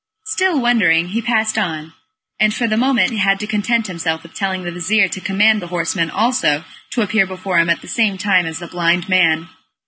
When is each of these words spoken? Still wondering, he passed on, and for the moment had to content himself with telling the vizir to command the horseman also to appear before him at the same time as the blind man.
Still 0.25 0.59
wondering, 0.59 1.09
he 1.09 1.21
passed 1.21 1.59
on, 1.59 1.93
and 2.39 2.55
for 2.55 2.67
the 2.67 2.75
moment 2.75 3.15
had 3.15 3.39
to 3.39 3.45
content 3.45 3.85
himself 3.85 4.23
with 4.23 4.33
telling 4.33 4.63
the 4.63 4.71
vizir 4.71 5.07
to 5.07 5.21
command 5.21 5.61
the 5.61 5.67
horseman 5.67 6.09
also 6.09 6.63
to 6.89 7.03
appear 7.03 7.27
before 7.27 7.59
him 7.59 7.69
at 7.69 7.81
the 7.81 7.87
same 7.87 8.17
time 8.17 8.47
as 8.47 8.57
the 8.57 8.65
blind 8.67 9.07
man. 9.09 9.49